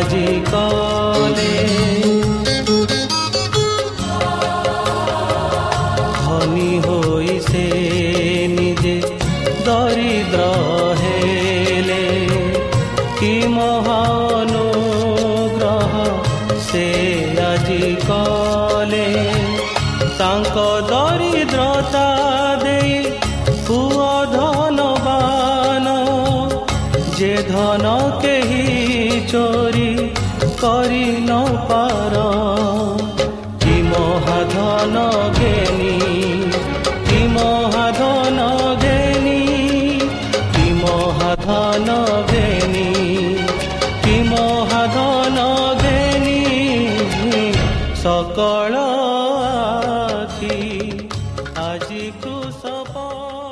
ଆଜି 0.04 0.24
କଲେ 0.48 1.93